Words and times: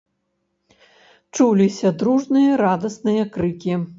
Чуліся 1.39 1.87
дружныя 2.01 2.57
радасныя 2.65 3.23
крыкі. 3.37 3.81